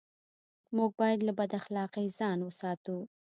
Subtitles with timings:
[0.75, 2.97] موږ بايد له بد اخلاقۍ ځان و ساتو.